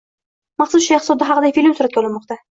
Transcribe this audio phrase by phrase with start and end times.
[0.61, 2.39] Maqsud Shayxzoda haqida film suratga olinmoqda